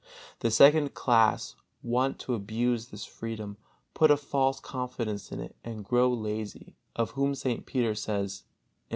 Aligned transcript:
The 0.39 0.49
second 0.49 0.95
class 0.95 1.55
want 1.83 2.17
to 2.21 2.33
abuse 2.33 2.87
this 2.87 3.05
freedom, 3.05 3.57
put 3.93 4.09
a 4.09 4.17
false 4.17 4.59
confidence 4.59 5.31
in 5.31 5.39
it, 5.39 5.55
and 5.63 5.85
grow 5.85 6.09
lazy; 6.11 6.75
of 6.95 7.11
whom 7.11 7.35
St. 7.35 7.67
Peter 7.67 7.93
says, 7.93 8.41
I. 8.49 8.81